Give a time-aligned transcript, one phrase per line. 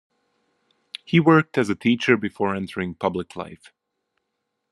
[1.05, 3.71] He worked as a teacher before entering public life.